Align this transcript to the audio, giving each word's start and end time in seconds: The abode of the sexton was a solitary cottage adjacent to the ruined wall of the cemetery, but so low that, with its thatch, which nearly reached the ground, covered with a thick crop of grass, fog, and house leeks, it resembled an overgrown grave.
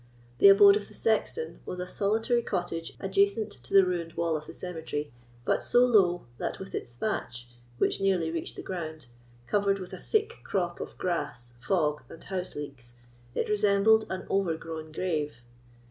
The 0.39 0.49
abode 0.49 0.75
of 0.77 0.87
the 0.87 0.95
sexton 0.95 1.59
was 1.63 1.79
a 1.79 1.85
solitary 1.85 2.41
cottage 2.41 2.93
adjacent 2.99 3.51
to 3.63 3.71
the 3.71 3.85
ruined 3.85 4.13
wall 4.13 4.35
of 4.35 4.47
the 4.47 4.53
cemetery, 4.55 5.13
but 5.45 5.61
so 5.61 5.85
low 5.85 6.25
that, 6.39 6.57
with 6.57 6.73
its 6.73 6.95
thatch, 6.95 7.49
which 7.77 8.01
nearly 8.01 8.31
reached 8.31 8.55
the 8.55 8.63
ground, 8.63 9.05
covered 9.45 9.77
with 9.77 9.93
a 9.93 9.99
thick 10.01 10.39
crop 10.43 10.79
of 10.79 10.97
grass, 10.97 11.53
fog, 11.59 12.01
and 12.09 12.23
house 12.23 12.55
leeks, 12.55 12.95
it 13.35 13.47
resembled 13.47 14.05
an 14.09 14.25
overgrown 14.27 14.91
grave. 14.91 15.43